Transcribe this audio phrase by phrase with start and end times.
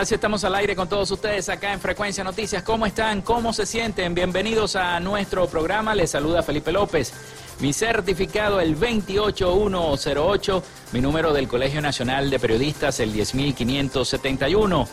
[0.00, 2.62] Ahora estamos al aire con todos ustedes acá en Frecuencia Noticias.
[2.62, 3.20] ¿Cómo están?
[3.20, 4.14] ¿Cómo se sienten?
[4.14, 5.94] Bienvenidos a nuestro programa.
[5.94, 7.12] Les saluda Felipe López.
[7.60, 10.62] Mi certificado el 28108,
[10.92, 14.88] mi número del Colegio Nacional de Periodistas el 10571.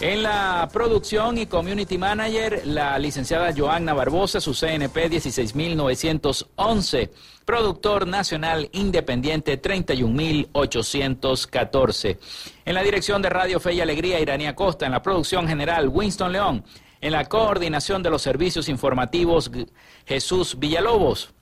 [0.00, 7.10] En la producción y community manager, la licenciada Joanna Barbosa, su CNP 16911.
[7.44, 12.18] Productor nacional independiente 31814.
[12.64, 14.86] En la dirección de Radio Fe y Alegría, Iranía Costa.
[14.86, 16.64] En la producción general, Winston León.
[17.02, 19.50] En la coordinación de los servicios informativos,
[20.06, 21.34] Jesús Villalobos.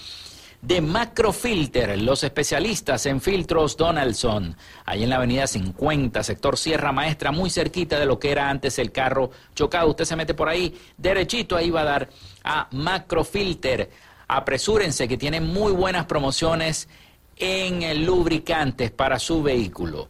[0.61, 7.31] De Macrofilter, los especialistas en filtros Donaldson, ahí en la avenida 50, sector Sierra Maestra,
[7.31, 9.91] muy cerquita de lo que era antes el carro chocado.
[9.91, 12.09] Usted se mete por ahí, derechito, ahí va a dar
[12.43, 13.91] a Macrofilter.
[14.27, 16.89] Apresúrense que tienen muy buenas promociones
[17.37, 20.09] en lubricantes para su vehículo.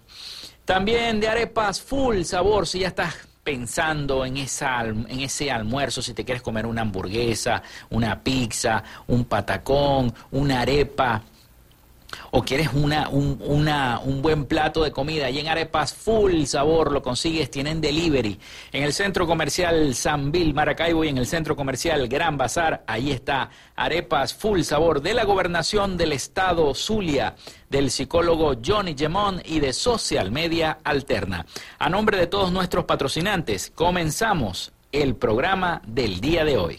[0.65, 6.15] También de arepas full sabor, si ya estás pensando en, esa, en ese almuerzo, si
[6.15, 11.23] te quieres comer una hamburguesa, una pizza, un patacón, una arepa
[12.31, 17.03] o quieres una, un, un buen plato de comida y en Arepas Full Sabor lo
[17.03, 18.39] consigues, tienen delivery.
[18.73, 23.11] En el centro comercial San Bill Maracaibo y en el centro comercial Gran Bazar, ahí
[23.11, 27.35] está Arepas Full Sabor de la gobernación del estado Zulia,
[27.69, 31.47] del psicólogo Johnny Gemón y de Social Media Alterna.
[31.79, 36.79] A nombre de todos nuestros patrocinantes, comenzamos el programa del día de hoy.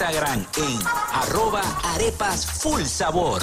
[0.00, 0.78] en
[1.12, 3.42] arroba arepas full sabor.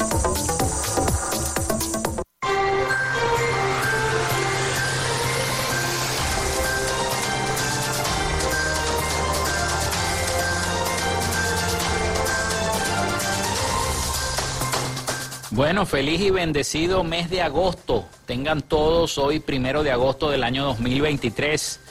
[15.53, 18.05] Bueno, feliz y bendecido mes de agosto.
[18.25, 21.81] Tengan todos hoy, primero de agosto del año 2023.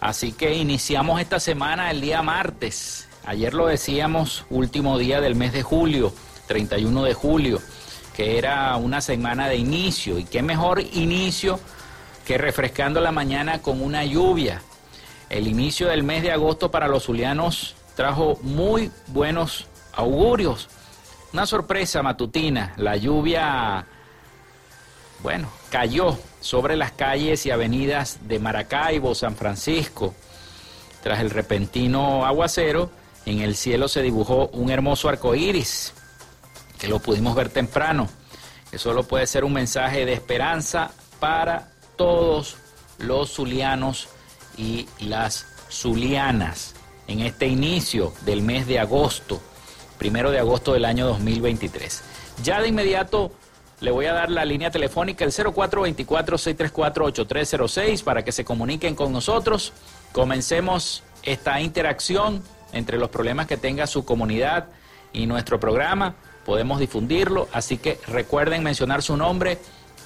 [0.00, 3.08] Así que iniciamos esta semana el día martes.
[3.24, 6.12] Ayer lo decíamos, último día del mes de julio,
[6.46, 7.62] 31 de julio,
[8.14, 10.18] que era una semana de inicio.
[10.18, 11.58] Y qué mejor inicio
[12.26, 14.60] que refrescando la mañana con una lluvia.
[15.30, 20.68] El inicio del mes de agosto para los zulianos trajo muy buenos augurios.
[21.32, 23.86] Una sorpresa matutina, la lluvia,
[25.22, 30.12] bueno, cayó sobre las calles y avenidas de Maracaibo, San Francisco.
[31.04, 32.90] Tras el repentino aguacero,
[33.26, 35.92] en el cielo se dibujó un hermoso arco iris,
[36.80, 38.08] que lo pudimos ver temprano,
[38.68, 42.56] que solo puede ser un mensaje de esperanza para todos
[42.98, 44.08] los zulianos
[44.56, 46.74] y las zulianas
[47.06, 49.40] en este inicio del mes de agosto,
[50.00, 52.02] primero de agosto del año 2023.
[52.42, 53.30] Ya de inmediato
[53.80, 59.74] le voy a dar la línea telefónica el 0424-634-8306 para que se comuniquen con nosotros.
[60.12, 62.42] Comencemos esta interacción
[62.72, 64.68] entre los problemas que tenga su comunidad
[65.12, 66.14] y nuestro programa.
[66.46, 69.58] Podemos difundirlo, así que recuerden mencionar su nombre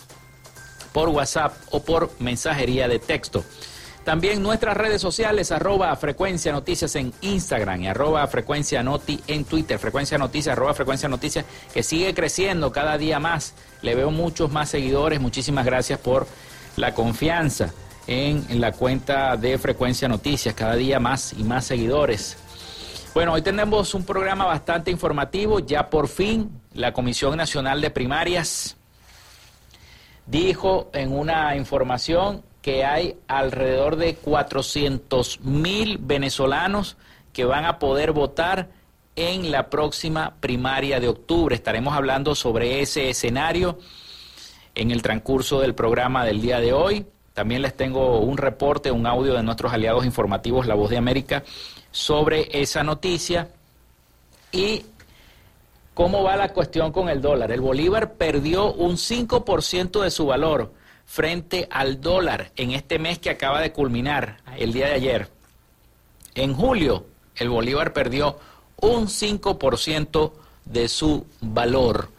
[0.93, 3.43] por WhatsApp o por mensajería de texto.
[4.03, 9.77] También nuestras redes sociales, arroba frecuencia noticias en Instagram y arroba frecuencia noti en Twitter,
[9.77, 13.53] frecuencia noticias, arroba frecuencia noticias, que sigue creciendo cada día más.
[13.83, 15.19] Le veo muchos más seguidores.
[15.19, 16.25] Muchísimas gracias por
[16.75, 17.71] la confianza
[18.07, 22.35] en la cuenta de frecuencia noticias, cada día más y más seguidores.
[23.11, 25.59] Bueno, hoy tenemos un programa bastante informativo.
[25.59, 28.77] Ya por fin la Comisión Nacional de Primarias
[30.27, 36.97] dijo en una información que hay alrededor de 400 mil venezolanos
[37.33, 38.69] que van a poder votar
[39.15, 41.55] en la próxima primaria de octubre.
[41.55, 43.79] Estaremos hablando sobre ese escenario
[44.75, 47.07] en el transcurso del programa del día de hoy.
[47.33, 51.43] También les tengo un reporte, un audio de nuestros aliados informativos, La Voz de América,
[51.91, 53.49] sobre esa noticia.
[54.51, 54.83] Y
[55.99, 57.51] ¿Cómo va la cuestión con el dólar?
[57.51, 60.71] El bolívar perdió un 5% de su valor
[61.05, 65.29] frente al dólar en este mes que acaba de culminar, el día de ayer.
[66.35, 67.05] En julio,
[67.35, 68.39] el bolívar perdió
[68.77, 70.31] un 5%
[70.63, 72.11] de su valor.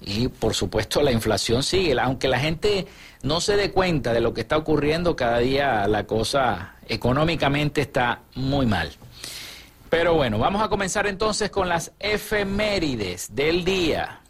[0.00, 2.86] Y por supuesto la inflación sigue, aunque la gente
[3.22, 8.22] no se dé cuenta de lo que está ocurriendo, cada día la cosa económicamente está
[8.36, 8.90] muy mal.
[9.90, 14.20] Pero bueno, vamos a comenzar entonces con las efemérides del día.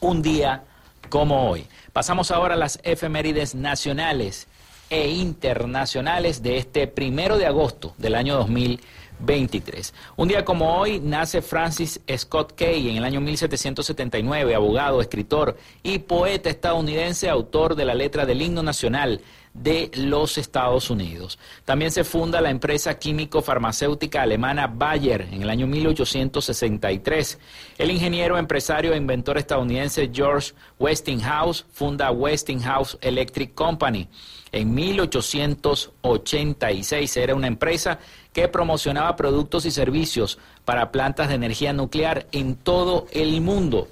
[0.00, 0.64] un día
[1.08, 1.66] como hoy.
[1.94, 4.46] Pasamos ahora a las efemérides nacionales
[4.90, 9.94] e internacionales de este primero de agosto del año 2023.
[10.16, 16.00] Un día como hoy nace Francis Scott Key en el año 1779, abogado, escritor y
[16.00, 19.20] poeta estadounidense, autor de la letra del himno nacional
[19.54, 21.38] de los Estados Unidos.
[21.64, 27.38] También se funda la empresa químico-farmacéutica alemana Bayer en el año 1863.
[27.78, 34.08] El ingeniero, empresario e inventor estadounidense George Westinghouse funda Westinghouse Electric Company.
[34.52, 37.98] En 1886 era una empresa
[38.32, 43.88] que promocionaba productos y servicios para plantas de energía nuclear en todo el mundo.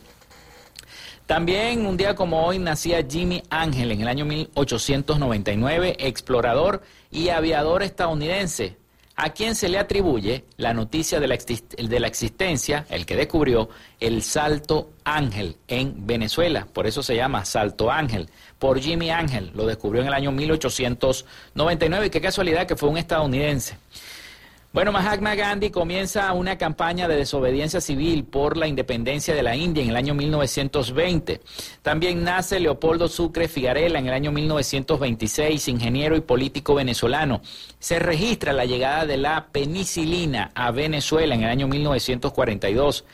[1.29, 6.81] También un día como hoy nacía Jimmy Ángel en el año 1899, explorador
[7.11, 8.79] y aviador estadounidense,
[9.15, 11.35] a quien se le atribuye la noticia de la,
[12.07, 13.69] existencia, el que descubrió
[14.01, 16.67] el Salto Ángel en Venezuela.
[16.73, 19.53] Por eso se llama Salto Ángel, por Jimmy Ángel.
[19.55, 23.77] Lo descubrió en el año 1899 y qué casualidad que fue un estadounidense.
[24.71, 29.83] Bueno, Mahatma Gandhi comienza una campaña de desobediencia civil por la independencia de la India
[29.83, 31.41] en el año 1920.
[31.81, 37.41] También nace Leopoldo Sucre Figarela en el año 1926, ingeniero y político venezolano.
[37.79, 43.07] Se registra la llegada de la penicilina a Venezuela en el año 1942.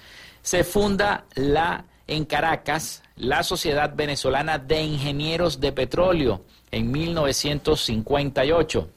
[0.43, 8.89] Se funda la en Caracas la Sociedad Venezolana de Ingenieros de Petróleo en 1958.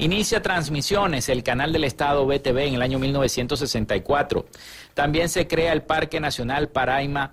[0.00, 4.46] Inicia transmisiones el canal del Estado BTV en el año 1964.
[4.94, 7.32] También se crea el Parque Nacional Paraima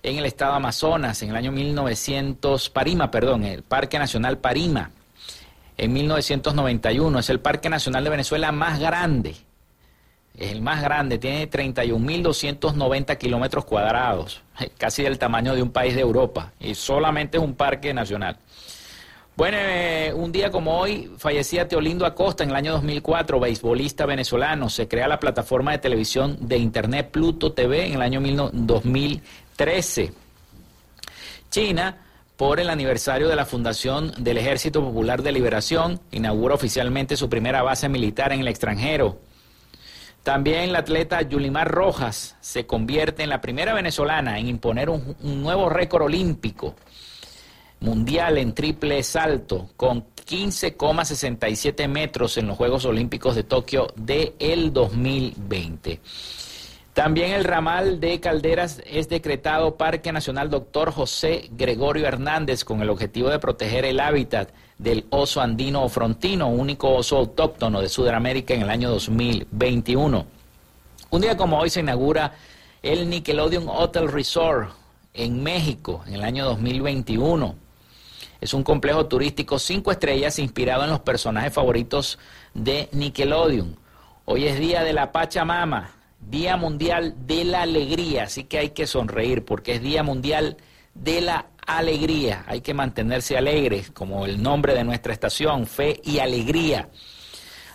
[0.00, 4.92] en el Estado Amazonas en el año 1900, Parima, perdón, el Parque Nacional Parima
[5.76, 7.18] en 1991.
[7.18, 9.34] Es el Parque Nacional de Venezuela más grande.
[10.36, 14.40] Es el más grande, tiene 31.290 kilómetros cuadrados,
[14.78, 18.36] casi del tamaño de un país de Europa, y solamente es un parque nacional.
[19.36, 24.70] Bueno, eh, un día como hoy fallecía Teolindo Acosta en el año 2004, beisbolista venezolano.
[24.70, 28.20] Se crea la plataforma de televisión de Internet Pluto TV en el año
[28.52, 30.12] 2013.
[31.50, 31.98] China,
[32.36, 37.60] por el aniversario de la fundación del Ejército Popular de Liberación, inaugura oficialmente su primera
[37.64, 39.18] base militar en el extranjero.
[40.22, 45.68] También la atleta Yulimar Rojas se convierte en la primera venezolana en imponer un nuevo
[45.70, 46.76] récord olímpico
[47.84, 54.72] mundial en triple salto con 15,67 metros en los Juegos Olímpicos de Tokio de el
[54.72, 56.00] 2020.
[56.94, 62.88] También el ramal de Calderas es decretado Parque Nacional Doctor José Gregorio Hernández con el
[62.88, 68.54] objetivo de proteger el hábitat del oso andino o frontino, único oso autóctono de Sudamérica
[68.54, 70.26] en el año 2021.
[71.10, 72.32] Un día como hoy se inaugura
[72.82, 74.70] el Nickelodeon Hotel Resort
[75.12, 77.63] en México en el año 2021.
[78.44, 82.18] Es un complejo turístico cinco estrellas inspirado en los personajes favoritos
[82.52, 83.74] de Nickelodeon.
[84.26, 88.86] Hoy es día de la Pachamama, Día Mundial de la Alegría, así que hay que
[88.86, 90.58] sonreír porque es Día Mundial
[90.92, 92.44] de la Alegría.
[92.46, 96.90] Hay que mantenerse alegres, como el nombre de nuestra estación, Fe y Alegría.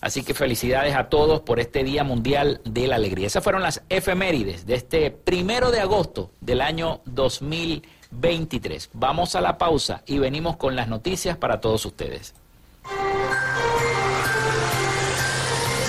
[0.02, 3.26] Así que felicidades a todos por este Día Mundial de la Alegría.
[3.26, 7.99] Esas fueron las efemérides de este primero de agosto del año 2020.
[8.12, 8.90] 23.
[8.94, 12.34] Vamos a la pausa y venimos con las noticias para todos ustedes.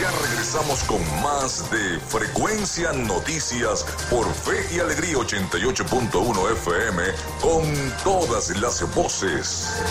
[0.00, 7.02] Ya regresamos con más de Frecuencia Noticias por Fe y Alegría 88.1 FM
[7.40, 7.62] con
[8.04, 9.82] todas las voces.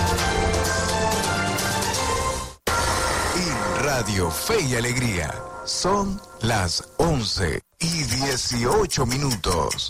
[3.36, 5.34] Y Radio Fe y Alegría
[5.66, 9.90] son las 11 y 18 minutos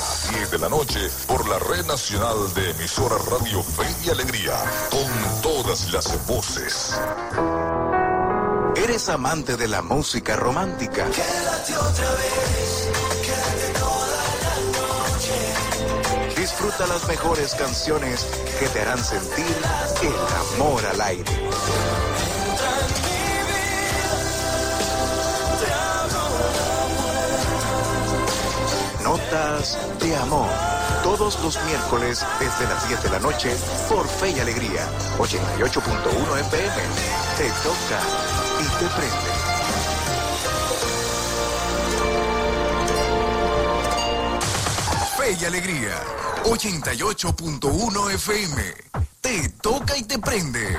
[0.00, 4.54] a 10 de la noche por la Red Nacional de Emisora Radio Fe y Alegría,
[4.90, 6.94] con todas las voces.
[8.76, 11.04] ¿Eres amante de la música romántica?
[11.10, 12.88] Quédate otra vez,
[13.22, 14.56] quédate toda la
[15.14, 16.40] noche.
[16.40, 18.26] Disfruta las mejores canciones
[18.58, 19.56] que te harán sentir
[20.02, 20.14] el
[20.56, 21.50] amor al aire.
[29.10, 30.48] Notas de amor.
[31.02, 33.56] Todos los miércoles desde las 10 de la noche
[33.88, 34.86] por Fe y Alegría.
[35.18, 36.82] 88.1 FM.
[37.36, 38.00] Te toca
[38.60, 39.30] y te prende.
[45.18, 45.96] Fe y Alegría,
[46.44, 48.62] 88.1 FM.
[49.20, 50.78] Te toca y te prende.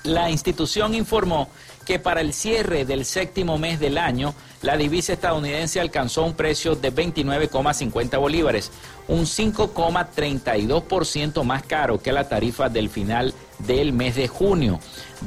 [0.05, 1.49] La institución informó
[1.85, 6.75] que para el cierre del séptimo mes del año, la divisa estadounidense alcanzó un precio
[6.75, 8.71] de 29,50 bolívares,
[9.09, 14.79] un 5,32% más caro que la tarifa del final del mes de junio,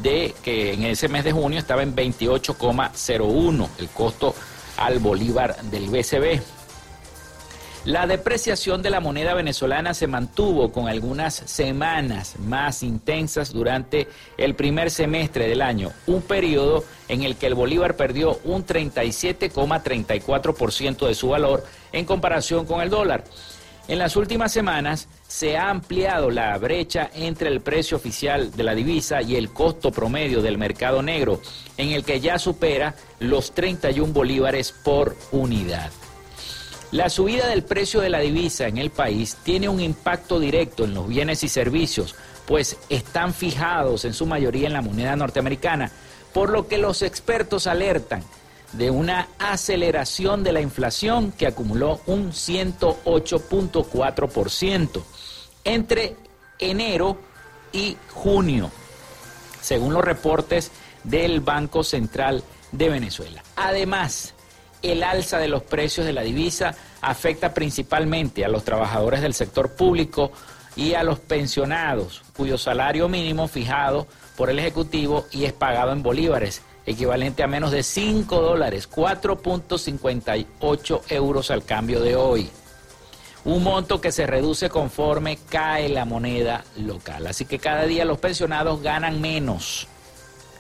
[0.02, 4.34] de que en ese mes de junio estaba en 28,01 el costo
[4.78, 6.42] al bolívar del BCB.
[7.86, 14.56] La depreciación de la moneda venezolana se mantuvo con algunas semanas más intensas durante el
[14.56, 21.14] primer semestre del año, un periodo en el que el bolívar perdió un 37,34% de
[21.14, 23.26] su valor en comparación con el dólar.
[23.90, 28.76] En las últimas semanas se ha ampliado la brecha entre el precio oficial de la
[28.76, 31.42] divisa y el costo promedio del mercado negro,
[31.76, 35.92] en el que ya supera los 31 bolívares por unidad.
[36.94, 40.94] La subida del precio de la divisa en el país tiene un impacto directo en
[40.94, 42.14] los bienes y servicios,
[42.46, 45.92] pues están fijados en su mayoría en la moneda norteamericana,
[46.36, 48.24] por lo que los expertos alertan
[48.74, 55.04] de una aceleración de la inflación que acumuló un 108.4%
[55.64, 56.16] entre
[56.60, 57.18] enero
[57.72, 58.70] y junio,
[59.62, 60.70] según los reportes
[61.04, 63.42] del Banco Central de Venezuela.
[63.56, 64.36] Además,
[64.84, 69.72] el alza de los precios de la divisa afecta principalmente a los trabajadores del sector
[69.72, 70.32] público
[70.76, 76.04] y a los pensionados, cuyo salario mínimo fijado por el Ejecutivo y es pagado en
[76.04, 82.50] bolívares, equivalente a menos de 5 dólares, 4.58 euros al cambio de hoy.
[83.46, 87.28] Un monto que se reduce conforme cae la moneda local.
[87.28, 89.88] Así que cada día los pensionados ganan menos,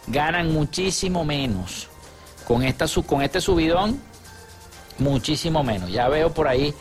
[0.07, 1.87] ganan muchísimo menos.
[2.45, 4.01] Con, esta, con este subidón,
[4.99, 5.91] muchísimo menos.
[5.91, 6.73] Ya veo por ahí,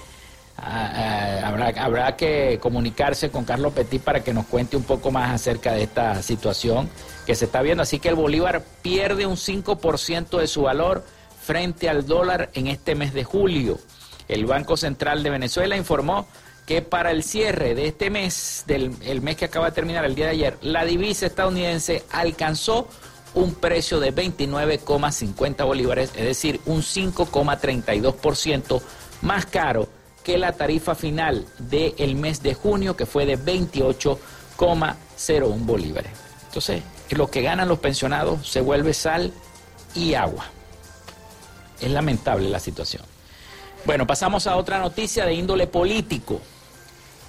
[0.58, 5.10] ah, ah, habrá, habrá que comunicarse con Carlos Petit para que nos cuente un poco
[5.10, 6.88] más acerca de esta situación
[7.26, 7.82] que se está viendo.
[7.82, 11.04] Así que el Bolívar pierde un 5% de su valor
[11.42, 13.78] frente al dólar en este mes de julio.
[14.28, 16.26] El Banco Central de Venezuela informó
[16.66, 20.14] que para el cierre de este mes, del el mes que acaba de terminar el
[20.14, 22.88] día de ayer, la divisa estadounidense alcanzó
[23.34, 28.82] un precio de 29,50 bolívares, es decir, un 5,32%
[29.22, 29.88] más caro
[30.22, 36.12] que la tarifa final del mes de junio, que fue de 28,01 bolívares.
[36.46, 39.32] Entonces, lo que ganan los pensionados se vuelve sal
[39.94, 40.46] y agua.
[41.80, 43.02] es lamentable la situación.
[43.84, 46.40] Bueno, pasamos a otra noticia de índole político.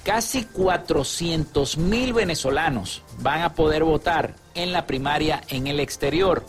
[0.03, 6.45] Casi 400 mil venezolanos van a poder votar en la primaria en el exterior.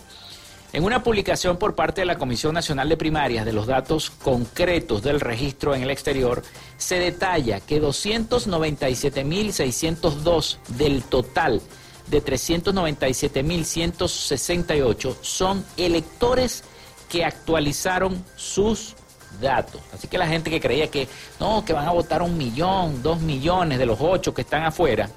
[0.73, 5.03] En una publicación por parte de la Comisión Nacional de Primarias de los datos concretos
[5.03, 6.43] del registro en el exterior,
[6.77, 11.63] se detalla que 297.602 del total
[12.09, 16.65] de 397.168 son electores
[17.09, 18.97] que actualizaron sus
[19.41, 19.81] datos.
[19.93, 21.07] Así que la gente que creía que
[21.39, 25.09] no, que van a votar un millón, dos millones de los ocho que están afuera,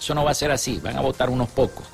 [0.00, 1.84] eso no va a ser así, van a votar unos pocos.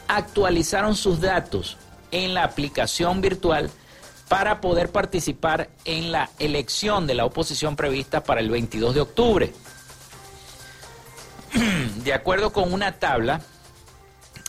[0.08, 1.78] actualizaron sus datos
[2.10, 3.70] en la aplicación virtual
[4.28, 9.52] para poder participar en la elección de la oposición prevista para el 22 de octubre.
[12.04, 13.40] De acuerdo con una tabla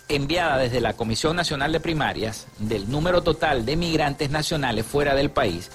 [0.09, 5.31] enviada desde la Comisión Nacional de Primarias del número total de migrantes nacionales fuera del
[5.31, 5.71] país,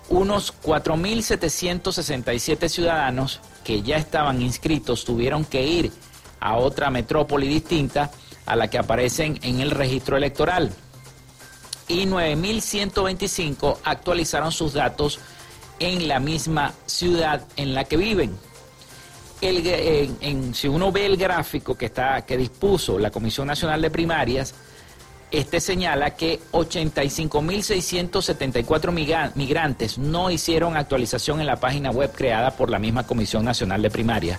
[0.10, 5.91] Unos 4.767 ciudadanos que ya estaban inscritos tuvieron que ir
[6.39, 8.12] a otra metrópoli distinta
[8.45, 10.71] a la que aparecen en el registro electoral.
[11.88, 15.19] Y 9.125 actualizaron sus datos
[15.80, 18.38] en la misma ciudad en la que viven.
[19.41, 24.54] El, si uno ve el gráfico que, está, que dispuso la Comisión Nacional de Primarias,
[25.32, 32.78] este señala que 85.674 migrantes no hicieron actualización en la página web creada por la
[32.80, 34.38] misma Comisión Nacional de Primaria,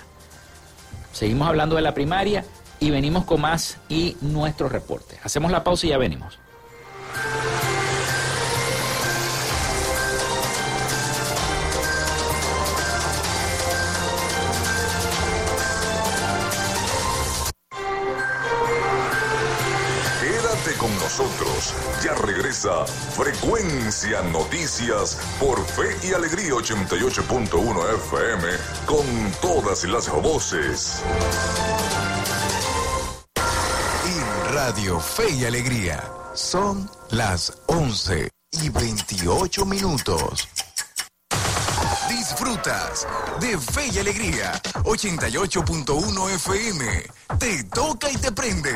[1.11, 2.45] Seguimos hablando de la primaria
[2.79, 5.19] y venimos con más y nuestro reporte.
[5.23, 6.39] Hacemos la pausa y ya venimos.
[22.61, 28.47] Frecuencia Noticias por Fe y Alegría 88.1 FM
[28.85, 29.03] con
[29.41, 31.01] todas las voces.
[34.05, 36.03] En Radio Fe y Alegría
[36.35, 40.47] son las 11 y 28 minutos.
[42.09, 43.07] Disfrutas
[43.39, 44.51] de Fe y Alegría
[44.83, 47.05] 88.1 FM.
[47.39, 48.75] Te toca y te prende.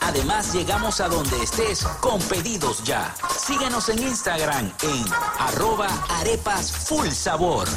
[0.00, 3.14] Además, llegamos a donde estés con pedidos ya.
[3.36, 5.04] Síguenos en Instagram en
[5.38, 5.88] arroba
[6.20, 7.68] arepas full sabor.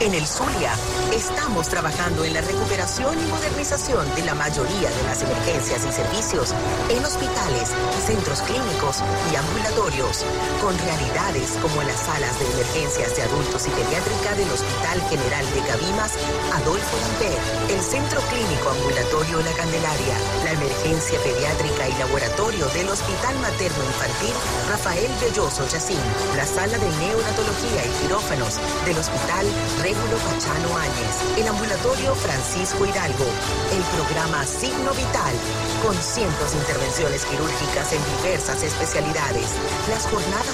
[0.00, 0.74] En el Zulia,
[1.14, 6.52] estamos trabajando en la recuperación y modernización de la mayoría de las emergencias y servicios
[6.90, 7.70] en hospitales,
[8.04, 8.98] centros clínicos
[9.32, 10.26] y ambulatorios,
[10.60, 15.60] con realidades como las salas de emergencias de adultos y pediátrica del Hospital General de
[15.62, 16.12] Cabimas,
[16.52, 17.38] Adolfo Lamper,
[17.70, 24.34] el Centro Clínico Ambulatorio La La emergencia pediátrica y laboratorio del Hospital Materno Infantil
[24.68, 25.96] Rafael Belloso Yacín,
[26.36, 29.46] la sala de neonatología y quirófanos del Hospital
[29.80, 33.24] Régulo Pachano Áñez, el ambulatorio Francisco Hidalgo,
[33.72, 35.32] el programa Signo Vital,
[35.82, 39.48] con cientos de intervenciones quirúrgicas en diversas especialidades,
[39.88, 40.53] las jornadas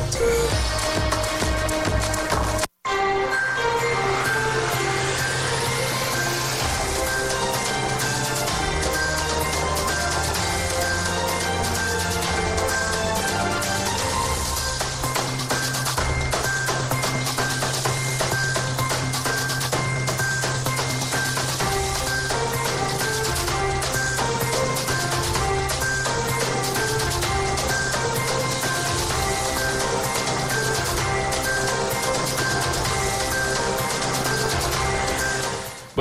[0.09, 0.80] Thank you.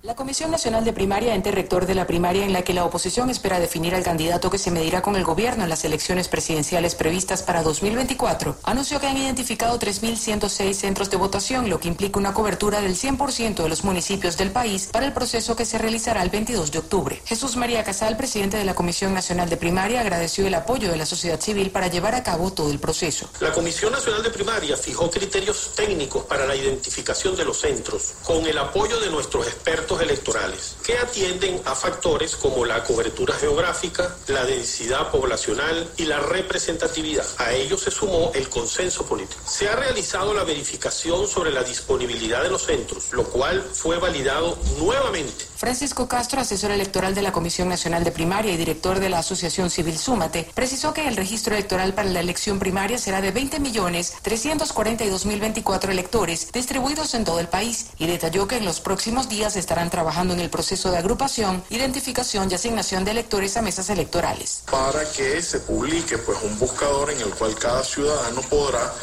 [0.03, 3.29] La Comisión Nacional de Primaria, ente rector de la primaria en la que la oposición
[3.29, 7.41] espera definir al candidato que se medirá con el gobierno en las elecciones presidenciales previstas
[7.41, 12.81] para 2024, anunció que han identificado 3.106 centros de votación, lo que implica una cobertura
[12.81, 16.73] del 100% de los municipios del país para el proceso que se realizará el 22
[16.73, 17.21] de octubre.
[17.23, 21.05] Jesús María Casal, presidente de la Comisión Nacional de Primaria, agradeció el apoyo de la
[21.05, 23.29] sociedad civil para llevar a cabo todo el proceso.
[23.39, 28.45] La Comisión Nacional de Primaria fijó criterios técnicos para la identificación de los centros, con
[28.45, 34.45] el apoyo de nuestros expertos electorales, que atienden a factores como la cobertura geográfica, la
[34.45, 37.25] densidad poblacional y la representatividad.
[37.37, 39.41] A ello se sumó el consenso político.
[39.45, 44.57] Se ha realizado la verificación sobre la disponibilidad de los centros, lo cual fue validado
[44.77, 45.53] nuevamente.
[45.63, 49.69] Francisco Castro, asesor electoral de la Comisión Nacional de Primaria y director de la Asociación
[49.69, 56.51] Civil Súmate, precisó que el registro electoral para la elección primaria será de 20.342.024 electores
[56.51, 60.39] distribuidos en todo el país y detalló que en los próximos días estarán trabajando en
[60.39, 64.63] el proceso de agrupación, identificación y asignación de electores a mesas electorales.
[64.69, 68.93] Para que se publique pues un buscador en el cual cada ciudadano podrá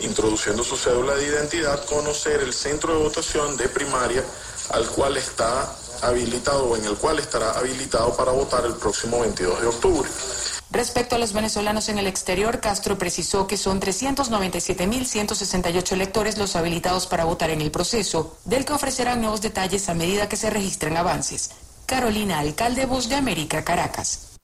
[0.00, 4.24] introduciendo su cédula de identidad conocer el centro de votación de primaria
[4.70, 5.72] al cual está
[6.02, 10.10] habilitado o en el cual estará habilitado para votar el próximo 22 de octubre.
[10.74, 17.06] Respecto a los venezolanos en el exterior, Castro precisó que son 397.168 electores los habilitados
[17.06, 20.96] para votar en el proceso, del que ofrecerán nuevos detalles a medida que se registren
[20.96, 21.52] avances.
[21.86, 24.34] Carolina Alcalde, Voz de América, Caracas.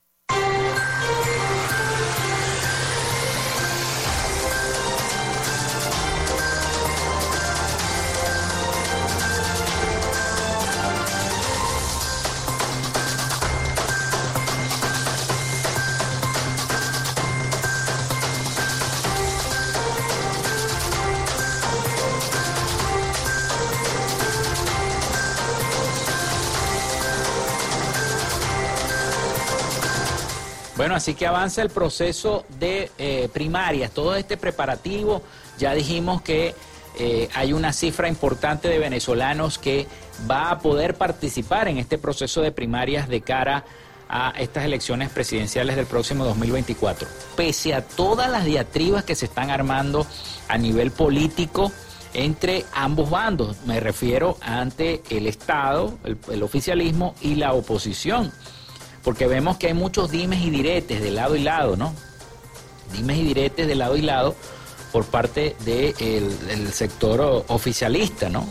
[31.01, 35.23] Así que avanza el proceso de eh, primarias, todo este preparativo.
[35.59, 36.55] Ya dijimos que
[36.99, 39.87] eh, hay una cifra importante de venezolanos que
[40.31, 43.65] va a poder participar en este proceso de primarias de cara
[44.11, 47.09] a estas elecciones presidenciales del próximo 2024.
[47.35, 50.07] Pese a todas las diatribas que se están armando
[50.49, 51.73] a nivel político
[52.13, 58.33] entre ambos bandos, me refiero ante el Estado, el, el oficialismo y la oposición
[59.03, 61.95] porque vemos que hay muchos dimes y diretes de lado y lado, ¿no?
[62.93, 64.35] Dimes y diretes de lado y lado
[64.93, 68.47] por parte del sector oficialista, ¿no?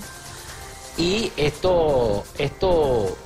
[0.98, 3.18] Y esto, esto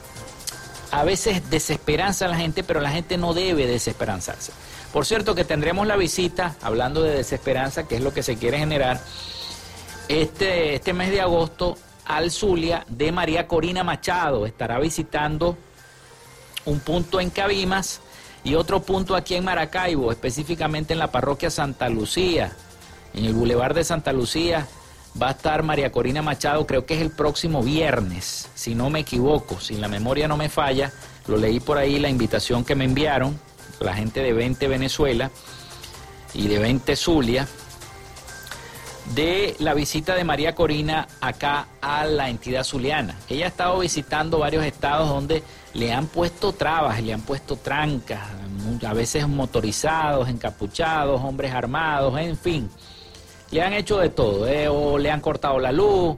[0.92, 4.52] a veces desesperanza a la gente, pero la gente no debe desesperanzarse.
[4.92, 8.60] Por cierto que tendremos la visita, hablando de desesperanza, que es lo que se quiere
[8.60, 9.02] generar,
[10.08, 14.46] este, este mes de agosto al Zulia de María Corina Machado.
[14.46, 15.58] Estará visitando
[16.66, 18.02] un punto en Cabimas
[18.44, 22.56] y otro punto aquí en Maracaibo, específicamente en la parroquia Santa Lucía,
[23.14, 24.68] en el Boulevard de Santa Lucía.
[25.22, 29.02] Va a estar María Corina Machado, creo que es el próximo viernes, si no me
[29.02, 30.92] equivoco, si la memoria no me falla,
[31.28, 33.40] lo leí por ahí la invitación que me enviaron,
[33.80, 35.30] la gente de 20 Venezuela
[36.34, 37.48] y de 20 Zulia,
[39.16, 43.18] de la visita de María Corina acá a la entidad zuliana.
[43.30, 45.44] Ella ha estado visitando varios estados donde
[45.74, 48.22] le han puesto trabas, le han puesto trancas,
[48.86, 52.70] a veces motorizados, encapuchados, hombres armados, en fin.
[53.52, 54.68] Le han hecho de todo, ¿eh?
[54.68, 56.18] o le han cortado la luz,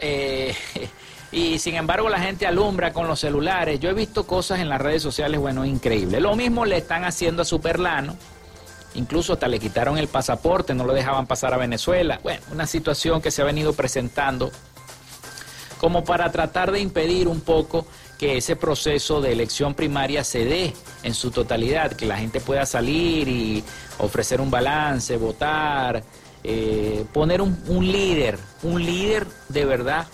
[0.00, 0.54] eh,
[1.32, 3.78] y sin embargo la gente alumbra con los celulares.
[3.78, 6.20] Yo he visto cosas en las redes sociales, bueno, increíble.
[6.20, 8.16] Lo mismo le están haciendo a Superlano,
[8.94, 12.20] incluso hasta le quitaron el pasaporte, no lo dejaban pasar a Venezuela.
[12.22, 14.50] Bueno, una situación que se ha venido presentando
[15.80, 17.86] como para tratar de impedir un poco
[18.18, 22.66] que ese proceso de elección primaria se dé en su totalidad, que la gente pueda
[22.66, 23.64] salir y
[23.98, 26.02] ofrecer un balance, votar,
[26.44, 30.06] eh, poner un, un líder, un líder de verdad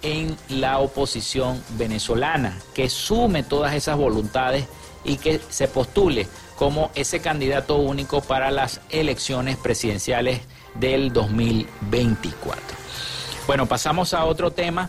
[0.00, 4.66] en la oposición venezolana, que sume todas esas voluntades
[5.04, 6.26] y que se postule
[6.62, 10.42] como ese candidato único para las elecciones presidenciales
[10.76, 12.62] del 2024.
[13.48, 14.88] Bueno, pasamos a otro tema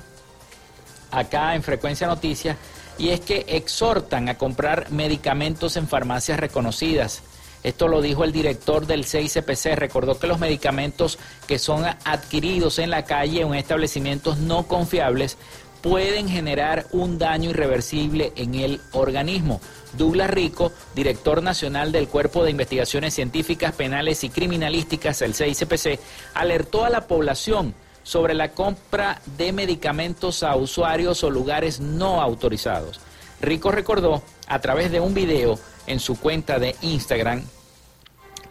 [1.10, 2.58] acá en Frecuencia Noticias
[3.00, 7.24] y es que exhortan a comprar medicamentos en farmacias reconocidas.
[7.64, 9.76] Esto lo dijo el director del CICPC.
[9.76, 11.18] Recordó que los medicamentos
[11.48, 15.40] que son adquiridos en la calle o en establecimientos no confiables
[15.84, 19.60] pueden generar un daño irreversible en el organismo.
[19.98, 26.00] Douglas Rico, director nacional del Cuerpo de Investigaciones Científicas, Penales y Criminalísticas, el CICPC,
[26.34, 33.02] alertó a la población sobre la compra de medicamentos a usuarios o lugares no autorizados.
[33.42, 37.44] Rico recordó a través de un video en su cuenta de Instagram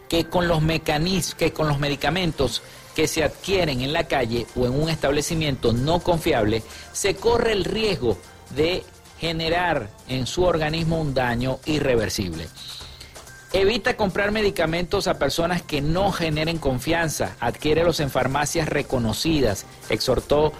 [0.07, 2.61] que con los mecanismos, que con los medicamentos
[2.95, 7.65] que se adquieren en la calle o en un establecimiento no confiable, se corre el
[7.65, 8.17] riesgo
[8.55, 8.83] de
[9.19, 12.47] generar en su organismo un daño irreversible.
[13.53, 20.51] Evita comprar medicamentos a personas que no generen confianza, adquiérelos en farmacias reconocidas, exhortó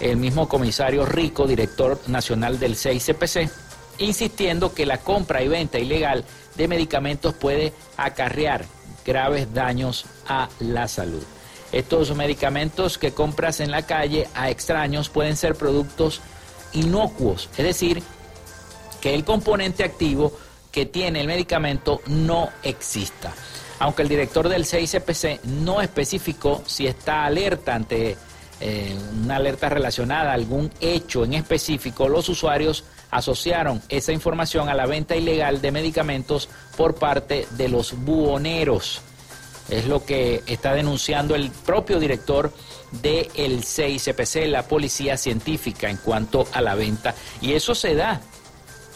[0.00, 3.50] el mismo comisario Rico, director nacional del CICPC,
[3.98, 6.24] insistiendo que la compra y venta ilegal
[6.56, 8.64] de medicamentos puede acarrear
[9.04, 11.22] graves daños a la salud.
[11.72, 16.20] Estos medicamentos que compras en la calle a extraños pueden ser productos
[16.72, 18.02] inocuos, es decir,
[19.00, 20.32] que el componente activo
[20.72, 23.32] que tiene el medicamento no exista.
[23.78, 28.16] Aunque el director del CICPC no especificó si está alerta ante
[28.60, 34.74] eh, una alerta relacionada a algún hecho en específico, los usuarios asociaron esa información a
[34.74, 39.00] la venta ilegal de medicamentos por parte de los buhoneros.
[39.68, 42.52] Es lo que está denunciando el propio director
[43.02, 47.14] del CICPC, la Policía Científica, en cuanto a la venta.
[47.40, 48.20] Y eso se da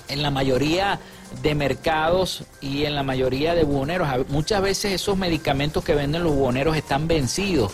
[0.09, 0.99] en la mayoría
[1.43, 4.09] de mercados y en la mayoría de buhoneros.
[4.29, 7.73] Muchas veces esos medicamentos que venden los buhoneros están vencidos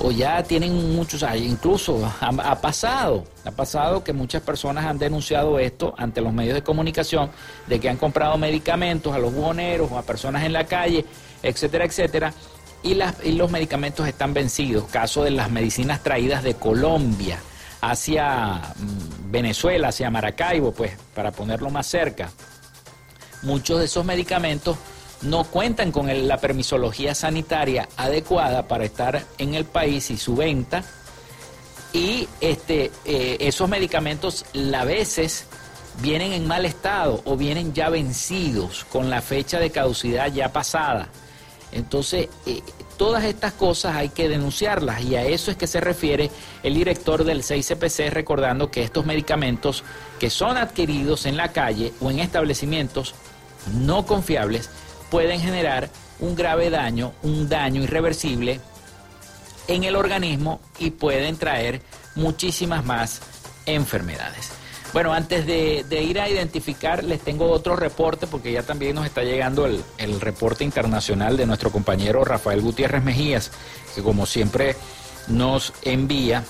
[0.00, 5.58] o ya tienen muchos incluso ha, ha, pasado, ha pasado que muchas personas han denunciado
[5.58, 7.30] esto ante los medios de comunicación,
[7.66, 11.04] de que han comprado medicamentos a los buhoneros o a personas en la calle,
[11.42, 12.32] etcétera, etcétera,
[12.82, 17.38] y, las, y los medicamentos están vencidos, caso de las medicinas traídas de Colombia
[17.80, 22.30] hacia mm, Venezuela, hacia Maracaibo, pues para ponerlo más cerca.
[23.42, 24.76] Muchos de esos medicamentos
[25.22, 30.84] no cuentan con la permisología sanitaria adecuada para estar en el país y su venta.
[31.92, 35.46] Y este, eh, esos medicamentos a veces
[36.00, 41.08] vienen en mal estado o vienen ya vencidos con la fecha de caducidad ya pasada.
[41.72, 42.62] Entonces, eh,
[42.96, 46.30] todas estas cosas hay que denunciarlas y a eso es que se refiere
[46.62, 49.84] el director del 6CPC recordando que estos medicamentos
[50.18, 53.14] que son adquiridos en la calle o en establecimientos
[53.74, 54.70] no confiables
[55.10, 55.90] pueden generar
[56.20, 58.60] un grave daño, un daño irreversible
[59.68, 61.82] en el organismo y pueden traer
[62.14, 63.20] muchísimas más
[63.66, 64.57] enfermedades.
[64.92, 69.22] Bueno, antes de, ir a identificar, les tengo otro reporte, porque ya también nos está
[69.22, 73.50] llegando el, el reporte internacional de nuestro compañero Rafael Gutiérrez Mejías,
[73.94, 74.76] que como siempre
[75.28, 76.42] nos envía.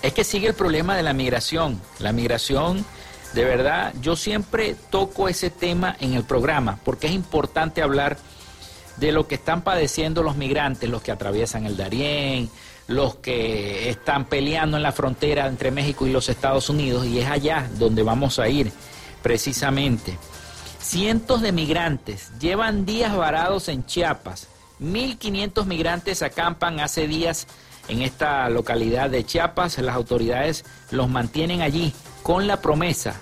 [0.00, 1.80] Es que sigue el problema de la migración.
[1.98, 2.84] La migración,
[3.32, 8.16] de verdad, yo siempre toco ese tema en el programa, porque es importante hablar
[8.96, 12.48] de lo que están padeciendo los migrantes, los que atraviesan el Darién,
[12.86, 17.28] los que están peleando en la frontera entre México y los Estados Unidos, y es
[17.28, 18.72] allá donde vamos a ir
[19.22, 20.18] precisamente.
[20.80, 24.48] Cientos de migrantes llevan días varados en Chiapas.
[24.80, 27.46] 1.500 migrantes acampan hace días
[27.88, 29.78] en esta localidad de Chiapas.
[29.78, 33.14] Las autoridades los mantienen allí con la promesa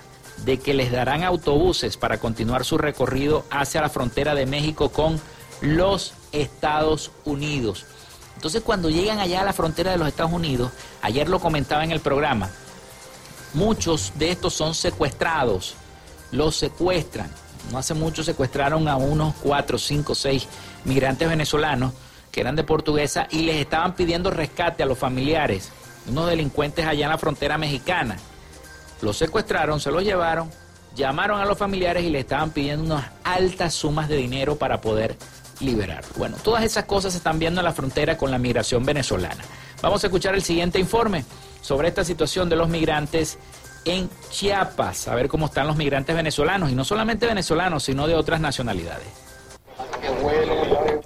[0.43, 5.21] de que les darán autobuses para continuar su recorrido hacia la frontera de México con
[5.61, 7.85] los Estados Unidos.
[8.43, 11.93] Entonces cuando llegan allá a la frontera de los Estados Unidos, ayer lo comentaba en
[11.93, 12.49] el programa,
[13.53, 15.75] muchos de estos son secuestrados,
[16.33, 17.31] los secuestran.
[17.71, 20.49] No hace mucho secuestraron a unos cuatro, cinco, seis
[20.83, 21.93] migrantes venezolanos
[22.33, 25.71] que eran de portuguesa y les estaban pidiendo rescate a los familiares,
[26.09, 28.17] unos delincuentes allá en la frontera mexicana.
[29.01, 30.51] Los secuestraron, se los llevaron,
[30.97, 35.15] llamaron a los familiares y le estaban pidiendo unas altas sumas de dinero para poder
[35.59, 36.03] liberar.
[36.17, 39.43] Bueno, todas esas cosas se están viendo en la frontera con la migración venezolana.
[39.81, 41.25] Vamos a escuchar el siguiente informe
[41.61, 43.37] sobre esta situación de los migrantes
[43.85, 48.15] en Chiapas, a ver cómo están los migrantes venezolanos, y no solamente venezolanos, sino de
[48.15, 49.07] otras nacionalidades.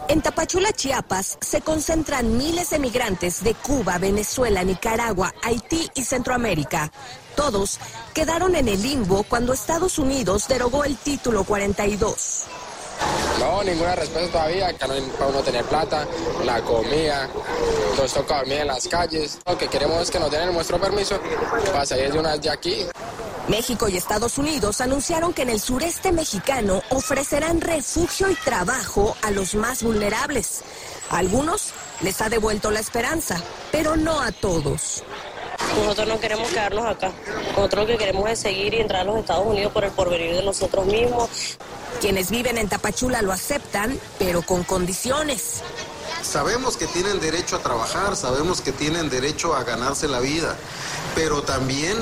[0.10, 6.92] En Tapachula, Chiapas, se concentran miles de migrantes de Cuba, Venezuela, Nicaragua, Haití y Centroamérica.
[7.36, 7.80] Todos
[8.14, 12.46] quedaron en el limbo cuando Estados Unidos derogó el título 42.
[13.40, 16.08] No, ninguna respuesta todavía, que no para uno tener plata,
[16.44, 17.30] la comida,
[17.98, 19.40] nos toca dormir en las calles.
[19.46, 21.20] Lo que queremos es que nos den nuestro permiso
[21.72, 22.88] para salir de una vez de aquí.
[23.48, 29.32] México y Estados Unidos anunciaron que en el sureste mexicano ofrecerán refugio y trabajo a
[29.32, 30.64] los más vulnerables.
[31.10, 31.72] A algunos
[32.02, 33.42] les ha devuelto la esperanza,
[33.72, 35.04] pero no a todos.
[35.76, 37.12] Nosotros no queremos quedarnos acá.
[37.56, 40.36] Nosotros lo que queremos es seguir y entrar a los Estados Unidos por el porvenir
[40.36, 41.30] de nosotros mismos.
[42.02, 45.62] Quienes viven en Tapachula lo aceptan, pero con condiciones.
[46.22, 50.56] Sabemos que tienen derecho a trabajar, sabemos que tienen derecho a ganarse la vida,
[51.16, 51.98] pero también,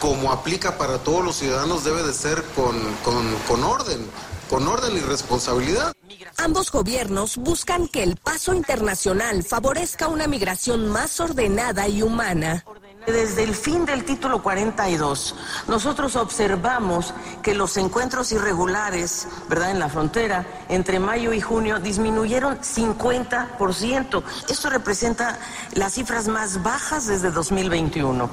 [0.00, 4.06] como aplica para todos los ciudadanos, debe de ser con, con, con orden,
[4.48, 5.92] con orden y responsabilidad.
[6.36, 12.64] Ambos gobiernos buscan que el paso internacional favorezca una migración más ordenada y humana.
[13.12, 15.34] Desde el fin del título 42,
[15.66, 22.58] nosotros observamos que los encuentros irregulares, ¿verdad?, en la frontera, entre mayo y junio, disminuyeron
[22.60, 24.22] 50%.
[24.50, 25.38] Esto representa
[25.72, 28.28] las cifras más bajas desde 2021.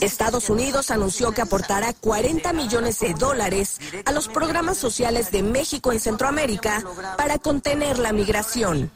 [0.00, 5.92] Estados Unidos anunció que aportará 40 millones de dólares a los programas sociales de México
[5.92, 6.82] en Centroamérica
[7.16, 8.90] para contener la migración.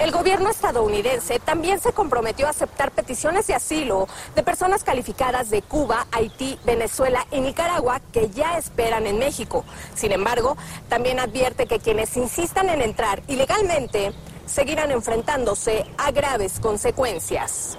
[0.00, 5.62] El gobierno estadounidense también se comprometió a aceptar peticiones de asilo de personas calificadas de
[5.62, 9.64] Cuba, Haití, Venezuela y Nicaragua que ya esperan en México.
[9.94, 10.56] Sin embargo,
[10.88, 14.12] también advierte que quienes insistan en entrar ilegalmente
[14.46, 17.78] seguirán enfrentándose a graves consecuencias.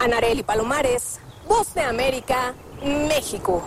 [0.00, 3.62] Anareli Palomares, Voz de América, México.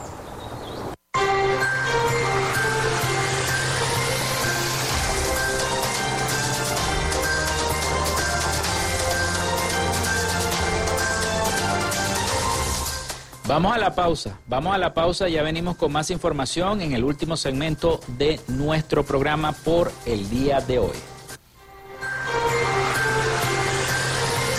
[13.48, 17.04] Vamos a la pausa, vamos a la pausa, ya venimos con más información en el
[17.04, 20.98] último segmento de nuestro programa por el día de hoy.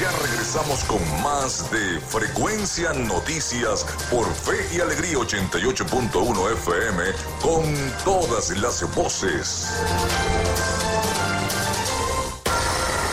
[0.01, 7.03] Ya regresamos con más de Frecuencia Noticias por Fe y Alegría 88.1 FM
[7.43, 7.65] con
[8.05, 9.69] todas las voces.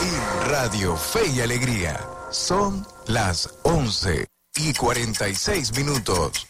[0.03, 1.99] Y Radio Fe y Alegría.
[2.29, 6.47] Son las 11 y 46 minutos.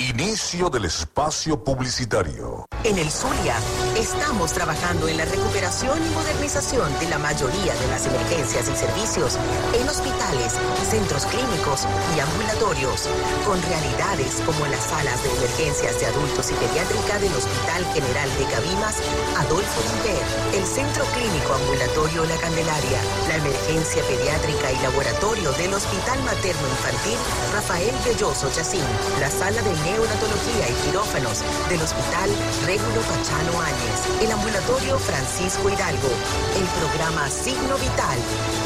[0.00, 2.64] Inicio del espacio publicitario.
[2.84, 3.54] En el Zulia
[3.98, 9.36] estamos trabajando en la recuperación y modernización de la mayoría de las emergencias y servicios
[9.76, 10.56] en hospitales,
[10.88, 11.84] centros clínicos
[12.16, 13.10] y ambulatorios,
[13.44, 18.44] con realidades como las salas de emergencias de adultos y pediátrica del Hospital General de
[18.48, 18.96] Cabimas,
[19.36, 20.24] Adolfo Limper,
[20.56, 27.20] el Centro Clínico Ambulatorio La Candelaria, la emergencia pediátrica y laboratorio del Hospital Materno Infantil
[27.52, 28.88] Rafael Belloso Chacín,
[29.20, 32.30] la sala de neonatología y quirófanos del Hospital
[32.64, 36.10] Régulo Pachano Áñez, el ambulatorio Francisco Hidalgo,
[36.54, 38.18] el programa Signo Vital,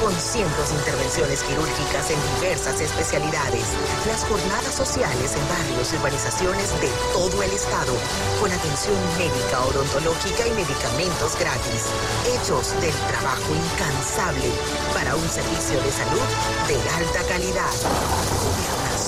[0.03, 3.65] con cientos de intervenciones quirúrgicas en diversas especialidades,
[4.07, 7.93] las jornadas sociales en barrios y urbanizaciones de todo el estado,
[8.41, 11.89] con atención médica, odontológica y medicamentos gratis,
[12.37, 14.51] hechos del trabajo incansable
[14.93, 16.29] para un servicio de salud
[16.69, 18.34] de alta calidad.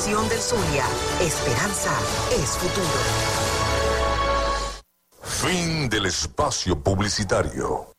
[0.06, 0.84] Del Zulia,
[1.20, 1.90] esperanza
[2.30, 2.86] es futuro.
[5.20, 7.95] Fin del espacio publicitario.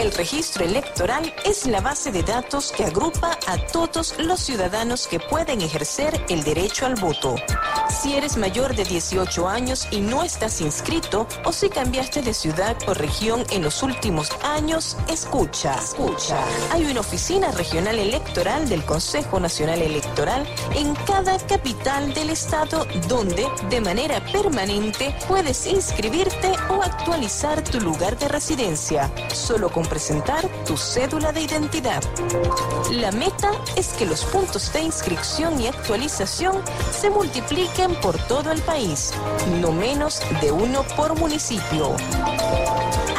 [0.00, 5.20] El registro electoral es la base de datos que agrupa a todos los ciudadanos que
[5.20, 7.34] pueden ejercer el derecho al voto.
[7.90, 12.78] Si eres mayor de 18 años y no estás inscrito o si cambiaste de ciudad
[12.86, 15.74] o región en los últimos años, escucha.
[15.74, 16.38] Escucha.
[16.72, 23.46] Hay una oficina regional electoral del Consejo Nacional Electoral en cada capital del estado donde
[23.68, 29.12] de manera permanente puedes inscribirte o actualizar tu lugar de residencia.
[29.34, 32.02] Solo con presentar tu cédula de identidad.
[32.92, 38.62] La meta es que los puntos de inscripción y actualización se multipliquen por todo el
[38.62, 39.12] país,
[39.60, 41.96] no menos de uno por municipio.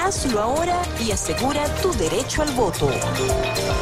[0.04, 2.90] Hazlo ahora y asegura tu derecho al voto.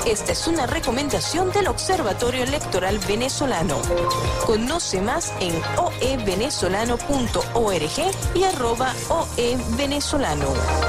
[0.06, 3.78] Esta es una recomendación del Observatorio Electoral Venezolano.
[4.46, 10.89] Conoce más en oevenezolano.org y arroba oevenezolano.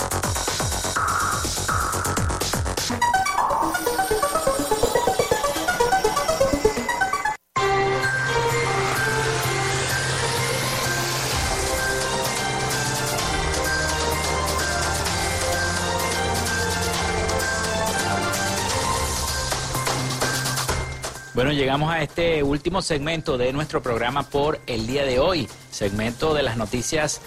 [21.33, 26.33] Bueno, llegamos a este último segmento de nuestro programa por el día de hoy, segmento
[26.33, 27.21] de las noticias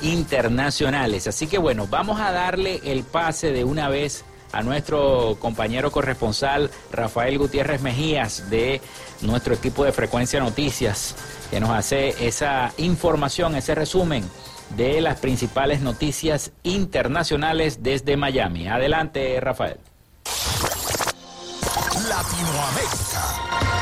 [0.00, 1.26] internacionales.
[1.26, 6.70] Así que bueno, vamos a darle el pase de una vez a nuestro compañero corresponsal
[6.92, 8.80] Rafael Gutiérrez Mejías de
[9.20, 11.14] nuestro equipo de Frecuencia Noticias,
[11.50, 14.24] que nos hace esa información, ese resumen
[14.78, 18.68] de las principales noticias internacionales desde Miami.
[18.68, 19.76] Adelante, Rafael.
[22.12, 23.81] Latinoamérica.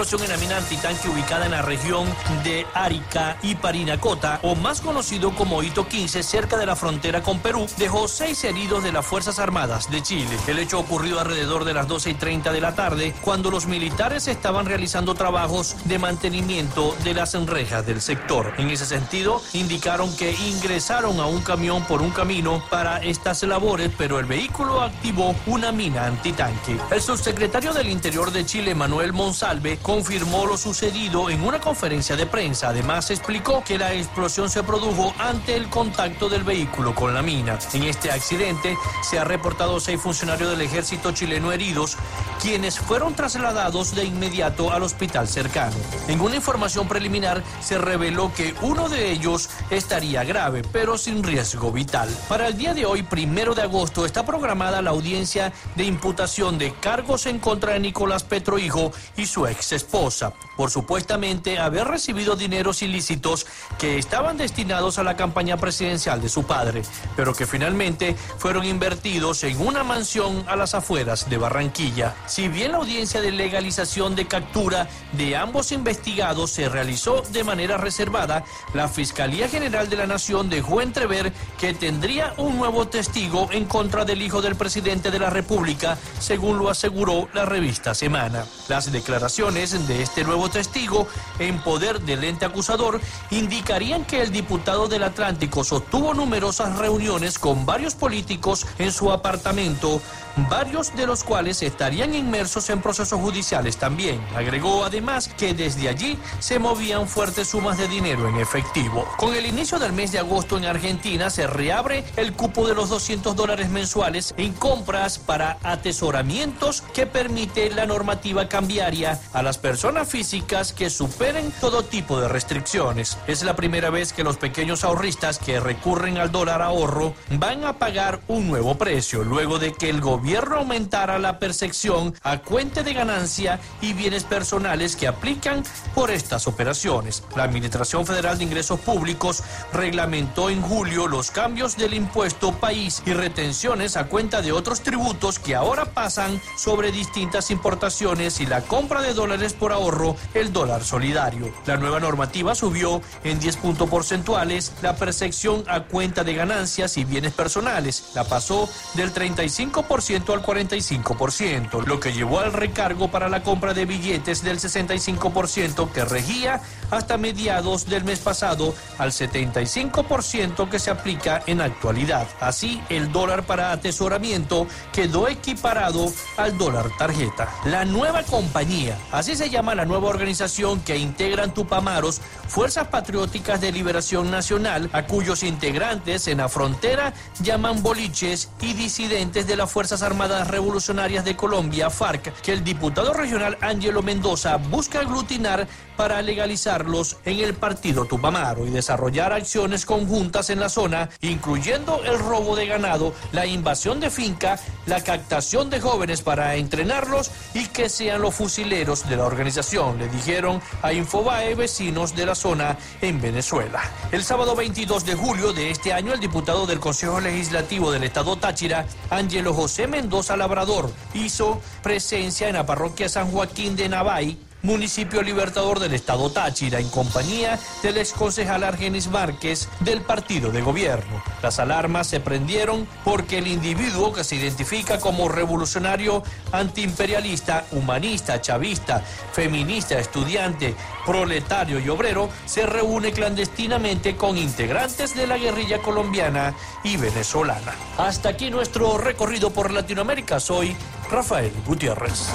[0.00, 2.06] Explosión en la mina antitanque ubicada en la región
[2.42, 7.40] de Arica y Parinacota, o más conocido como Hito 15, cerca de la frontera con
[7.40, 10.38] Perú, dejó seis heridos de las Fuerzas Armadas de Chile.
[10.46, 14.26] El hecho ocurrió alrededor de las 12 y 30 de la tarde, cuando los militares
[14.26, 18.54] estaban realizando trabajos de mantenimiento de las enrejas del sector.
[18.56, 23.90] En ese sentido, indicaron que ingresaron a un camión por un camino para estas labores,
[23.98, 26.78] pero el vehículo activó una mina antitanque.
[26.90, 32.24] El subsecretario del Interior de Chile, Manuel Monsalve, confirmó lo sucedido en una conferencia de
[32.24, 32.68] prensa.
[32.68, 37.58] Además, explicó que la explosión se produjo ante el contacto del vehículo con la mina.
[37.72, 41.96] En este accidente se ha reportado seis funcionarios del ejército chileno heridos,
[42.40, 45.74] quienes fueron trasladados de inmediato al hospital cercano.
[46.06, 51.72] En una información preliminar se reveló que uno de ellos estaría grave, pero sin riesgo
[51.72, 52.08] vital.
[52.28, 56.72] Para el día de hoy, primero de agosto, está programada la audiencia de imputación de
[56.74, 62.36] cargos en contra de Nicolás Petro Hijo y su ex esposa por supuestamente haber recibido
[62.36, 63.46] dineros ilícitos
[63.78, 66.82] que estaban destinados a la campaña presidencial de su padre,
[67.16, 72.14] pero que finalmente fueron invertidos en una mansión a las afueras de Barranquilla.
[72.26, 77.78] Si bien la audiencia de legalización de captura de ambos investigados se realizó de manera
[77.78, 83.64] reservada, la Fiscalía General de la Nación dejó entrever que tendría un nuevo testigo en
[83.64, 88.44] contra del hijo del presidente de la República, según lo aseguró la revista Semana.
[88.68, 91.06] Las declaraciones de este nuevo testigo
[91.38, 93.00] en poder del ente acusador
[93.30, 100.02] indicarían que el diputado del Atlántico sostuvo numerosas reuniones con varios políticos en su apartamento,
[100.48, 104.20] varios de los cuales estarían inmersos en procesos judiciales también.
[104.34, 109.06] Agregó además que desde allí se movían fuertes sumas de dinero en efectivo.
[109.16, 112.88] Con el inicio del mes de agosto en Argentina se reabre el cupo de los
[112.88, 120.08] 200 dólares mensuales en compras para atesoramientos que permite la normativa cambiaria a las personas
[120.08, 123.18] físicas que superen todo tipo de restricciones.
[123.26, 127.74] Es la primera vez que los pequeños ahorristas que recurren al dólar ahorro van a
[127.74, 130.19] pagar un nuevo precio luego de que el gobierno
[130.60, 135.62] aumentara la percepción a cuenta de ganancia y bienes personales que aplican
[135.94, 137.24] por estas operaciones.
[137.36, 139.42] La Administración Federal de Ingresos Públicos
[139.72, 145.38] reglamentó en julio los cambios del impuesto país y retenciones a cuenta de otros tributos
[145.38, 150.84] que ahora pasan sobre distintas importaciones y la compra de dólares por ahorro, el dólar
[150.84, 151.52] solidario.
[151.66, 157.04] La nueva normativa subió en 10 puntos porcentuales la percepción a cuenta de ganancias y
[157.04, 158.10] bienes personales.
[158.14, 163.84] La pasó del 35% al 45%, lo que llevó al recargo para la compra de
[163.84, 171.42] billetes del 65% que regía hasta mediados del mes pasado al 75% que se aplica
[171.46, 172.26] en actualidad.
[172.40, 177.48] Así, el dólar para atesoramiento quedó equiparado al dólar tarjeta.
[177.64, 183.70] La nueva compañía, así se llama la nueva organización que integran Tupamaros, Fuerzas Patrióticas de
[183.70, 189.99] Liberación Nacional, a cuyos integrantes en la frontera llaman boliches y disidentes de las Fuerzas
[190.02, 197.18] Armadas Revolucionarias de Colombia, FARC, que el diputado regional Ángelo Mendoza busca aglutinar para legalizarlos
[197.26, 202.66] en el partido Tupamaro y desarrollar acciones conjuntas en la zona, incluyendo el robo de
[202.66, 208.34] ganado, la invasión de finca, la captación de jóvenes para entrenarlos y que sean los
[208.34, 213.82] fusileros de la organización, le dijeron a Infobae vecinos de la zona en Venezuela.
[214.10, 218.36] El sábado 22 de julio de este año, el diputado del Consejo Legislativo del Estado
[218.36, 225.22] Táchira, Ángelo José Mendoza Labrador, hizo presencia en la parroquia San Joaquín de Navay, municipio
[225.22, 231.22] libertador del estado Táchira, en compañía del exconcejal Argenis Márquez del partido de gobierno.
[231.42, 239.02] Las alarmas se prendieron porque el individuo que se identifica como revolucionario antiimperialista, humanista, chavista,
[239.32, 240.74] feminista, estudiante,
[241.06, 246.54] proletario y obrero se reúne clandestinamente con integrantes de la guerrilla colombiana
[246.84, 247.74] y venezolana.
[247.98, 250.40] Hasta aquí nuestro recorrido por Latinoamérica.
[250.40, 250.76] Soy
[251.10, 252.28] Rafael Gutiérrez.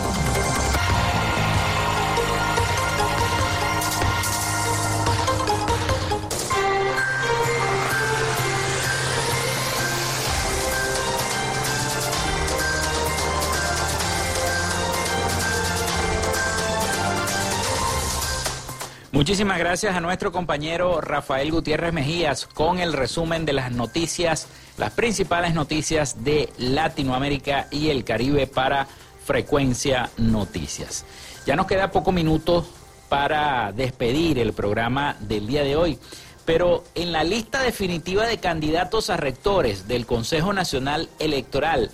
[19.16, 24.92] Muchísimas gracias a nuestro compañero Rafael Gutiérrez Mejías con el resumen de las noticias, las
[24.92, 28.90] principales noticias de Latinoamérica y el Caribe para
[29.24, 31.06] Frecuencia Noticias.
[31.46, 32.68] Ya nos queda poco minuto
[33.08, 35.98] para despedir el programa del día de hoy,
[36.44, 41.90] pero en la lista definitiva de candidatos a rectores del Consejo Nacional Electoral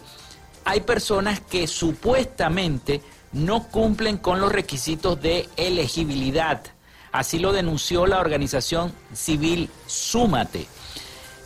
[0.66, 3.00] hay personas que supuestamente
[3.32, 6.64] no cumplen con los requisitos de elegibilidad.
[7.12, 10.68] Así lo denunció la organización civil Súmate,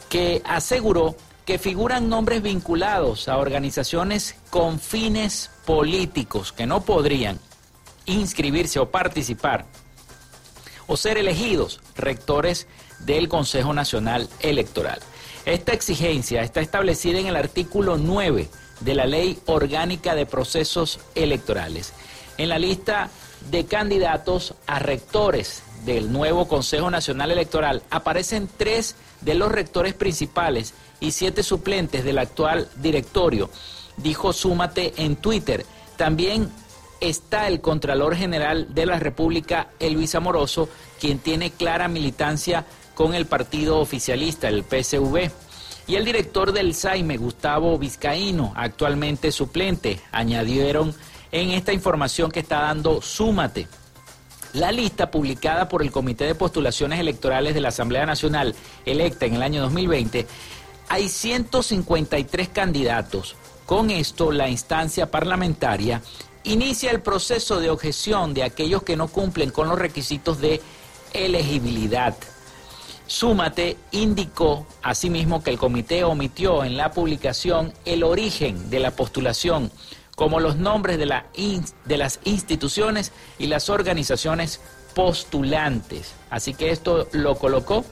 [0.10, 7.40] que aseguró que figuran nombres vinculados a organizaciones con fines políticos que no podrían
[8.06, 9.66] inscribirse o participar
[10.88, 12.68] o ser elegidos rectores
[13.00, 15.00] del Consejo Nacional Electoral.
[15.46, 18.50] Esta exigencia está establecida en el artículo 9
[18.80, 21.94] de la Ley Orgánica de Procesos Electorales.
[22.38, 23.10] En la lista
[23.52, 30.74] de candidatos a rectores del nuevo Consejo Nacional Electoral aparecen tres de los rectores principales
[31.00, 33.50] y siete suplentes del actual directorio,
[33.98, 35.66] dijo Súmate en Twitter.
[35.98, 36.50] También
[37.00, 40.70] está el Contralor General de la República, Elvis Amoroso,
[41.00, 42.66] quien tiene clara militancia
[42.96, 45.30] con el partido oficialista, el PSV.
[45.88, 50.96] Y el director del SAIME, Gustavo Vizcaíno, actualmente suplente, añadieron
[51.42, 53.68] en esta información que está dando Súmate.
[54.54, 58.56] La lista publicada por el Comité de Postulaciones Electorales de la Asamblea Nacional,
[58.86, 60.26] electa en el año 2020,
[60.88, 63.36] hay 153 candidatos.
[63.66, 66.02] Con esto, la instancia parlamentaria
[66.46, 70.62] inicia el proceso de objeción de aquellos que no cumplen con los requisitos de
[71.12, 72.16] elegibilidad.
[73.08, 79.70] Súmate indicó asimismo que el comité omitió en la publicación el origen de la postulación,
[80.16, 81.26] como los nombres de, la
[81.86, 84.62] de las instituciones y las organizaciones
[84.96, 86.14] postulantes.
[86.30, 87.86] Así que esto lo colocó.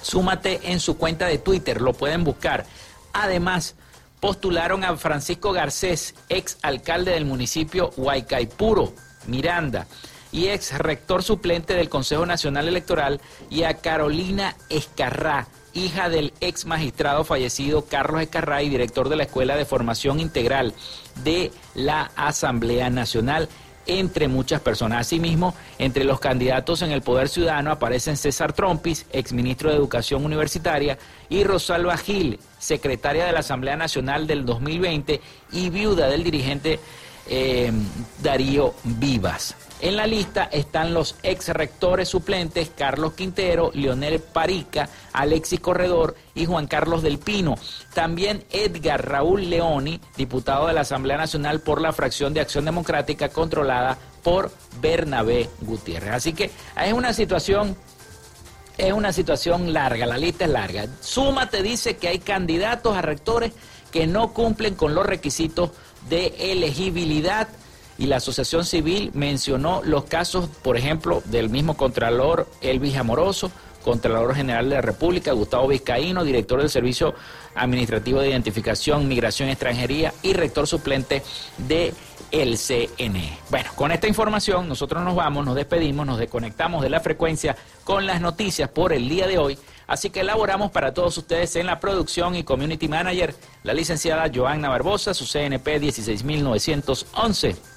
[0.00, 2.66] Súmate en su cuenta de Twitter, lo pueden buscar.
[3.12, 3.74] Además,
[4.20, 8.94] postularon a Francisco Garcés, ex alcalde del municipio Huaycaipuro,
[9.26, 9.86] Miranda,
[10.30, 13.20] y ex rector suplente del Consejo Nacional Electoral,
[13.50, 19.24] y a Carolina Escarrá, hija del ex magistrado fallecido Carlos Escarrá y director de la
[19.24, 20.74] Escuela de Formación Integral
[21.22, 23.48] de la Asamblea Nacional
[23.86, 25.00] entre muchas personas.
[25.00, 30.98] Asimismo, entre los candidatos en el Poder Ciudadano aparecen César Trompis, exministro de Educación Universitaria,
[31.28, 35.20] y Rosalba Gil, secretaria de la Asamblea Nacional del 2020
[35.52, 36.80] y viuda del dirigente
[37.28, 37.72] eh,
[38.22, 39.54] Darío Vivas.
[39.84, 46.46] En la lista están los ex rectores suplentes Carlos Quintero, Leonel Parica, Alexis Corredor y
[46.46, 47.56] Juan Carlos del Pino.
[47.92, 53.28] También Edgar Raúl Leoni, diputado de la Asamblea Nacional por la fracción de Acción Democrática
[53.28, 56.14] controlada por Bernabé Gutiérrez.
[56.14, 56.50] Así que
[56.82, 57.76] es una situación
[58.78, 60.86] es una situación larga, la lista es larga.
[61.02, 63.52] Súmate dice que hay candidatos a rectores
[63.92, 65.72] que no cumplen con los requisitos
[66.08, 67.48] de elegibilidad
[67.98, 73.50] y la Asociación Civil mencionó los casos, por ejemplo, del mismo Contralor Elvis Amoroso,
[73.84, 77.14] Contralor General de la República, Gustavo Vizcaíno, director del Servicio
[77.54, 81.22] Administrativo de Identificación, Migración y Extranjería y rector suplente
[81.58, 81.92] de
[82.30, 83.38] el CNE.
[83.50, 88.06] Bueno, con esta información nosotros nos vamos, nos despedimos, nos desconectamos de la frecuencia con
[88.06, 89.58] las noticias por el día de hoy.
[89.86, 94.70] Así que elaboramos para todos ustedes en la producción y community manager la licenciada Joanna
[94.70, 97.73] Barbosa, su CNP 16911.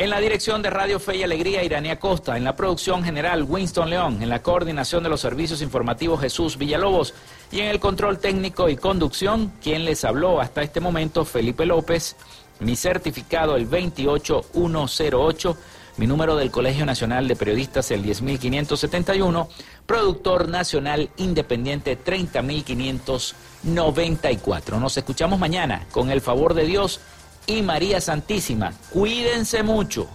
[0.00, 2.38] En la dirección de Radio Fe y Alegría, Iranía Costa.
[2.38, 4.22] En la producción general, Winston León.
[4.22, 7.12] En la coordinación de los servicios informativos, Jesús Villalobos.
[7.52, 12.16] Y en el control técnico y conducción, quien les habló hasta este momento, Felipe López.
[12.60, 15.56] Mi certificado, el 28108.
[15.98, 19.50] Mi número del Colegio Nacional de Periodistas, el 10571.
[19.84, 24.80] Productor Nacional Independiente, 30594.
[24.80, 27.02] Nos escuchamos mañana, con el favor de Dios
[27.46, 28.72] y María Santísima.
[28.90, 30.08] Cuídense mucho.